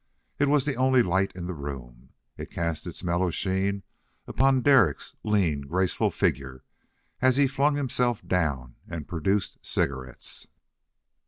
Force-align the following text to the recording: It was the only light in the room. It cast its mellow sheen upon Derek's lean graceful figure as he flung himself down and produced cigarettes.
It 0.39 0.49
was 0.49 0.65
the 0.65 0.73
only 0.73 1.03
light 1.03 1.31
in 1.35 1.45
the 1.45 1.53
room. 1.53 2.13
It 2.35 2.49
cast 2.49 2.87
its 2.87 3.03
mellow 3.03 3.29
sheen 3.29 3.83
upon 4.25 4.63
Derek's 4.63 5.15
lean 5.23 5.61
graceful 5.61 6.09
figure 6.09 6.63
as 7.21 7.37
he 7.37 7.45
flung 7.45 7.75
himself 7.75 8.27
down 8.27 8.77
and 8.87 9.07
produced 9.07 9.59
cigarettes. 9.61 10.47